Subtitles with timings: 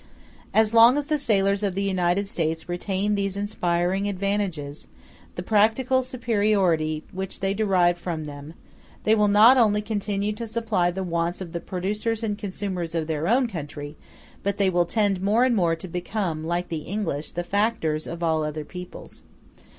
[0.51, 5.43] As long as the sailors of the United States retain these inspiriting advantages, and the
[5.43, 8.55] practical superiority which they derive from them,
[9.03, 13.05] they will not only continue to supply the wants of the producers and consumers of
[13.05, 13.95] their own country,
[14.41, 18.23] but they will tend more and more to become, like the English, the factors of
[18.23, 19.21] all other peoples.